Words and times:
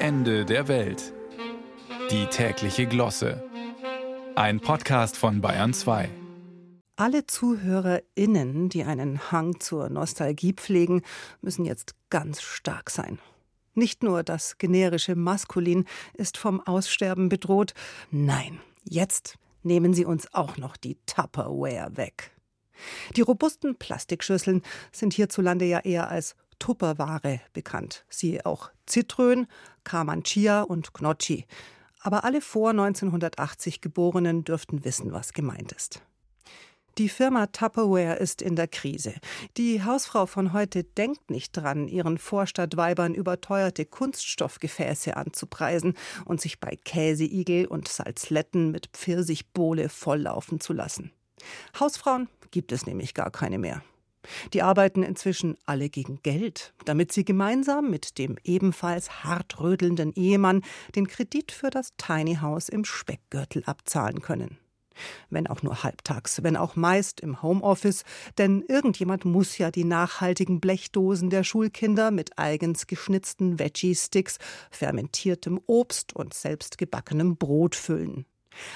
Ende 0.00 0.44
der 0.44 0.68
Welt. 0.68 1.12
Die 2.12 2.26
tägliche 2.26 2.86
Glosse. 2.86 3.42
Ein 4.36 4.60
Podcast 4.60 5.16
von 5.16 5.40
Bayern 5.40 5.74
2. 5.74 6.08
Alle 6.94 7.26
ZuhörerInnen, 7.26 8.68
die 8.68 8.84
einen 8.84 9.32
Hang 9.32 9.58
zur 9.58 9.90
Nostalgie 9.90 10.52
pflegen, 10.52 11.02
müssen 11.40 11.64
jetzt 11.64 11.96
ganz 12.10 12.42
stark 12.42 12.90
sein. 12.90 13.18
Nicht 13.74 14.04
nur 14.04 14.22
das 14.22 14.56
generische 14.58 15.16
Maskulin 15.16 15.84
ist 16.14 16.38
vom 16.38 16.60
Aussterben 16.60 17.28
bedroht, 17.28 17.74
nein, 18.12 18.60
jetzt 18.84 19.34
nehmen 19.64 19.94
sie 19.94 20.04
uns 20.04 20.32
auch 20.32 20.58
noch 20.58 20.76
die 20.76 20.96
Tupperware 21.06 21.96
weg. 21.96 22.30
Die 23.16 23.22
robusten 23.22 23.76
Plastikschüsseln 23.76 24.62
sind 24.92 25.14
hierzulande 25.14 25.64
ja 25.64 25.80
eher 25.80 26.08
als 26.08 26.36
Tupperware 26.58 27.40
bekannt. 27.52 28.04
Siehe 28.08 28.44
auch 28.46 28.70
Zitrön, 28.86 29.46
Kamanchia 29.84 30.62
und 30.62 30.94
Gnocchi. 30.94 31.46
Aber 32.00 32.24
alle 32.24 32.40
vor 32.40 32.70
1980 32.70 33.80
Geborenen 33.80 34.44
dürften 34.44 34.84
wissen, 34.84 35.12
was 35.12 35.32
gemeint 35.32 35.72
ist. 35.72 36.02
Die 36.98 37.08
Firma 37.08 37.46
Tupperware 37.46 38.16
ist 38.16 38.42
in 38.42 38.56
der 38.56 38.66
Krise. 38.66 39.14
Die 39.56 39.84
Hausfrau 39.84 40.26
von 40.26 40.52
heute 40.52 40.82
denkt 40.82 41.30
nicht 41.30 41.56
dran, 41.56 41.86
ihren 41.86 42.18
Vorstadtweibern 42.18 43.14
überteuerte 43.14 43.84
Kunststoffgefäße 43.84 45.16
anzupreisen 45.16 45.94
und 46.24 46.40
sich 46.40 46.58
bei 46.58 46.76
Käseigel 46.84 47.66
und 47.66 47.86
Salzletten 47.86 48.72
mit 48.72 48.88
Pfirsichbowle 48.88 49.88
volllaufen 49.88 50.58
zu 50.58 50.72
lassen. 50.72 51.12
Hausfrauen 51.78 52.28
gibt 52.50 52.72
es 52.72 52.84
nämlich 52.84 53.14
gar 53.14 53.30
keine 53.30 53.58
mehr. 53.58 53.82
Die 54.52 54.62
arbeiten 54.62 55.02
inzwischen 55.02 55.56
alle 55.64 55.88
gegen 55.88 56.22
Geld, 56.22 56.74
damit 56.84 57.12
sie 57.12 57.24
gemeinsam 57.24 57.90
mit 57.90 58.18
dem 58.18 58.36
ebenfalls 58.44 59.24
hart 59.24 59.60
rödelnden 59.60 60.12
Ehemann 60.14 60.62
den 60.94 61.06
Kredit 61.06 61.52
für 61.52 61.70
das 61.70 61.94
Tiny 61.96 62.36
House 62.36 62.68
im 62.68 62.84
Speckgürtel 62.84 63.62
abzahlen 63.64 64.20
können. 64.20 64.58
Wenn 65.30 65.46
auch 65.46 65.62
nur 65.62 65.82
halbtags, 65.82 66.42
wenn 66.42 66.56
auch 66.56 66.76
meist 66.76 67.20
im 67.20 67.42
Homeoffice, 67.42 68.04
denn 68.36 68.64
irgendjemand 68.66 69.24
muss 69.24 69.58
ja 69.58 69.70
die 69.70 69.84
nachhaltigen 69.84 70.60
Blechdosen 70.60 71.30
der 71.30 71.44
Schulkinder 71.44 72.10
mit 72.10 72.38
eigens 72.38 72.86
geschnitzten 72.86 73.58
Veggie-Sticks, 73.58 74.38
fermentiertem 74.70 75.60
Obst 75.66 76.14
und 76.14 76.34
selbstgebackenem 76.34 77.36
Brot 77.36 77.76
füllen. 77.76 78.26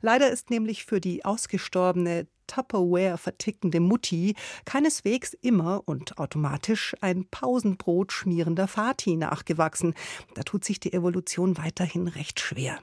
Leider 0.00 0.30
ist 0.30 0.50
nämlich 0.50 0.84
für 0.84 1.00
die 1.00 1.24
ausgestorbene 1.24 2.26
Tupperware 2.46 3.18
vertickende 3.18 3.80
Mutti 3.80 4.34
keineswegs 4.64 5.34
immer 5.34 5.82
und 5.86 6.18
automatisch 6.18 6.94
ein 7.00 7.26
Pausenbrot 7.28 8.12
schmierender 8.12 8.68
Vati 8.68 9.16
nachgewachsen. 9.16 9.94
Da 10.34 10.42
tut 10.42 10.64
sich 10.64 10.80
die 10.80 10.92
Evolution 10.92 11.58
weiterhin 11.58 12.08
recht 12.08 12.40
schwer. 12.40 12.78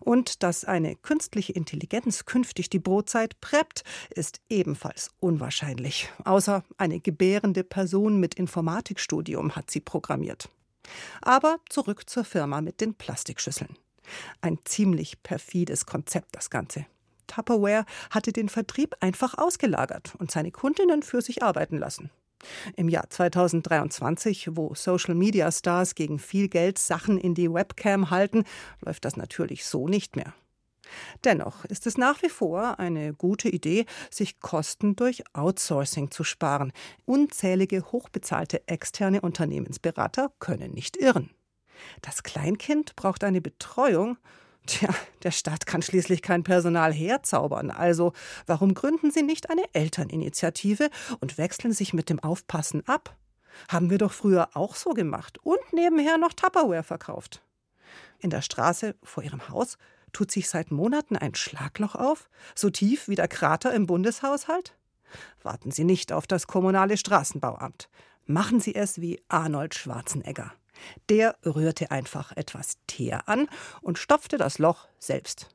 Und 0.00 0.42
dass 0.42 0.64
eine 0.64 0.96
künstliche 0.96 1.52
Intelligenz 1.52 2.24
künftig 2.24 2.68
die 2.70 2.80
Brotzeit 2.80 3.40
preppt, 3.40 3.84
ist 4.10 4.40
ebenfalls 4.48 5.10
unwahrscheinlich. 5.20 6.08
Außer 6.24 6.64
eine 6.78 7.00
gebärende 7.00 7.62
Person 7.62 8.18
mit 8.18 8.34
Informatikstudium 8.34 9.54
hat 9.54 9.70
sie 9.70 9.80
programmiert. 9.80 10.48
Aber 11.20 11.58
zurück 11.68 12.08
zur 12.10 12.24
Firma 12.24 12.60
mit 12.60 12.80
den 12.80 12.94
Plastikschüsseln. 12.94 13.76
Ein 14.40 14.58
ziemlich 14.64 15.22
perfides 15.22 15.86
Konzept, 15.86 16.34
das 16.36 16.50
Ganze. 16.50 16.86
Tupperware 17.26 17.84
hatte 18.10 18.32
den 18.32 18.48
Vertrieb 18.48 18.94
einfach 19.00 19.38
ausgelagert 19.38 20.14
und 20.18 20.30
seine 20.30 20.50
Kundinnen 20.50 21.02
für 21.02 21.22
sich 21.22 21.42
arbeiten 21.42 21.78
lassen. 21.78 22.10
Im 22.76 22.88
Jahr 22.88 23.08
2023, 23.08 24.56
wo 24.56 24.74
Social-Media-Stars 24.74 25.94
gegen 25.94 26.18
viel 26.18 26.48
Geld 26.48 26.78
Sachen 26.78 27.18
in 27.18 27.34
die 27.34 27.52
Webcam 27.52 28.10
halten, 28.10 28.44
läuft 28.80 29.04
das 29.04 29.16
natürlich 29.16 29.64
so 29.64 29.88
nicht 29.88 30.16
mehr. 30.16 30.34
Dennoch 31.24 31.64
ist 31.64 31.86
es 31.86 31.96
nach 31.96 32.22
wie 32.22 32.28
vor 32.28 32.78
eine 32.78 33.14
gute 33.14 33.48
Idee, 33.48 33.86
sich 34.10 34.40
Kosten 34.40 34.96
durch 34.96 35.22
Outsourcing 35.32 36.10
zu 36.10 36.24
sparen. 36.24 36.72
Unzählige 37.04 37.92
hochbezahlte 37.92 38.66
externe 38.68 39.20
Unternehmensberater 39.20 40.32
können 40.38 40.72
nicht 40.72 40.96
irren. 40.96 41.30
Das 42.00 42.22
Kleinkind 42.22 42.96
braucht 42.96 43.24
eine 43.24 43.40
Betreuung. 43.40 44.18
Tja, 44.66 44.90
der 45.22 45.32
Staat 45.32 45.66
kann 45.66 45.82
schließlich 45.82 46.22
kein 46.22 46.44
Personal 46.44 46.92
herzaubern. 46.92 47.70
Also, 47.70 48.12
warum 48.46 48.74
gründen 48.74 49.10
Sie 49.10 49.22
nicht 49.22 49.50
eine 49.50 49.64
Elterninitiative 49.72 50.88
und 51.20 51.36
wechseln 51.36 51.72
sich 51.72 51.92
mit 51.92 52.08
dem 52.08 52.20
Aufpassen 52.20 52.86
ab? 52.86 53.16
Haben 53.68 53.90
wir 53.90 53.98
doch 53.98 54.12
früher 54.12 54.50
auch 54.54 54.76
so 54.76 54.90
gemacht 54.90 55.38
und 55.42 55.60
nebenher 55.72 56.16
noch 56.16 56.32
Tupperware 56.32 56.84
verkauft. 56.84 57.42
In 58.18 58.30
der 58.30 58.42
Straße 58.42 58.94
vor 59.02 59.22
Ihrem 59.22 59.48
Haus 59.48 59.78
tut 60.12 60.30
sich 60.30 60.48
seit 60.48 60.70
Monaten 60.70 61.16
ein 61.16 61.34
Schlagloch 61.34 61.94
auf, 61.94 62.30
so 62.54 62.70
tief 62.70 63.08
wie 63.08 63.14
der 63.14 63.28
Krater 63.28 63.74
im 63.74 63.86
Bundeshaushalt? 63.86 64.76
Warten 65.42 65.70
Sie 65.70 65.84
nicht 65.84 66.12
auf 66.12 66.26
das 66.26 66.46
kommunale 66.46 66.96
Straßenbauamt. 66.96 67.88
Machen 68.26 68.60
Sie 68.60 68.74
es 68.74 69.00
wie 69.00 69.20
Arnold 69.28 69.74
Schwarzenegger. 69.74 70.52
Der 71.08 71.36
rührte 71.44 71.90
einfach 71.90 72.32
etwas 72.36 72.78
Teer 72.86 73.28
an 73.28 73.48
und 73.80 73.98
stopfte 73.98 74.38
das 74.38 74.58
Loch 74.58 74.88
selbst. 74.98 75.48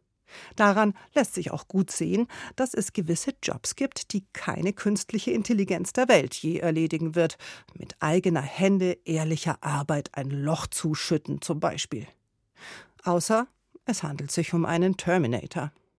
Daran 0.55 0.93
lässt 1.13 1.35
sich 1.35 1.51
auch 1.51 1.67
gut 1.67 1.89
sehen, 1.91 2.27
dass 2.55 2.73
es 2.73 2.93
gewisse 2.93 3.33
Jobs 3.41 3.75
gibt, 3.75 4.11
die 4.13 4.25
keine 4.33 4.73
künstliche 4.73 5.31
Intelligenz 5.31 5.93
der 5.93 6.09
Welt 6.09 6.33
je 6.35 6.57
erledigen 6.57 7.15
wird. 7.15 7.37
Mit 7.73 7.95
eigener 8.01 8.41
Hände 8.41 8.97
ehrlicher 9.05 9.57
Arbeit 9.61 10.09
ein 10.13 10.29
Loch 10.29 10.67
zuschütten 10.67 11.41
zum 11.41 11.59
Beispiel. 11.59 12.07
Außer 13.03 13.47
es 13.85 14.03
handelt 14.03 14.31
sich 14.31 14.53
um 14.53 14.65
einen 14.65 14.97
Terminator. 14.97 15.71